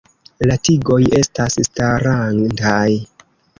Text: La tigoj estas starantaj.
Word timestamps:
La 0.51 0.55
tigoj 0.67 0.97
estas 1.19 1.59
starantaj. 1.69 2.83